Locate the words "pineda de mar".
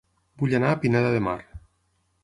0.85-1.39